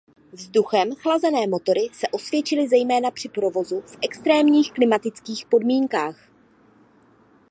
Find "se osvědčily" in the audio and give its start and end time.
1.93-2.67